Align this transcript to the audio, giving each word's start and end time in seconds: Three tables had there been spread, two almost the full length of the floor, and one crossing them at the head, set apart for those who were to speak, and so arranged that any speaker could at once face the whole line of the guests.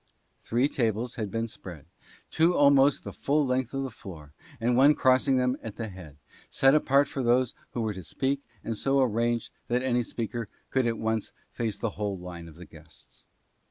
Three 0.41 0.67
tables 0.67 1.13
had 1.13 1.27
there 1.31 1.41
been 1.41 1.47
spread, 1.47 1.85
two 2.31 2.55
almost 2.55 3.03
the 3.03 3.13
full 3.13 3.45
length 3.45 3.71
of 3.75 3.83
the 3.83 3.91
floor, 3.91 4.33
and 4.59 4.75
one 4.75 4.95
crossing 4.95 5.37
them 5.37 5.57
at 5.61 5.75
the 5.75 5.89
head, 5.89 6.17
set 6.49 6.73
apart 6.73 7.07
for 7.07 7.21
those 7.21 7.53
who 7.73 7.81
were 7.81 7.93
to 7.93 8.01
speak, 8.01 8.41
and 8.63 8.75
so 8.75 8.99
arranged 8.99 9.51
that 9.67 9.83
any 9.83 10.01
speaker 10.01 10.49
could 10.71 10.87
at 10.87 10.97
once 10.97 11.33
face 11.51 11.77
the 11.77 11.91
whole 12.01 12.17
line 12.17 12.47
of 12.47 12.55
the 12.55 12.65
guests. 12.65 13.25